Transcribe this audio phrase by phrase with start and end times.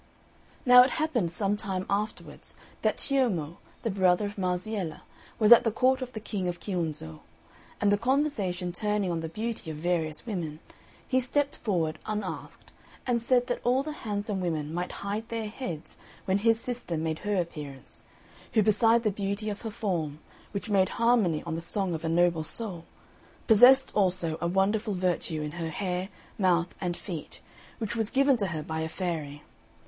[0.65, 5.01] Now it happened some time afterwards that Ciommo, the brother of Marziella,
[5.37, 7.19] was at the court of the King of Chiunzo;
[7.79, 10.59] and the conversation turning on the beauty of various women,
[11.07, 12.71] he stepped forward, unasked,
[13.05, 17.19] and said that all the handsome women might hide their heads when his sister made
[17.19, 18.05] her appearance,
[18.55, 20.17] who beside the beauty of her form,
[20.51, 22.85] which made harmony on the song of a noble soul,
[23.45, 26.09] possessed also a wonderful virtue in her hair,
[26.39, 27.39] mouth, and feet,
[27.77, 29.43] which was given to her by a fairy.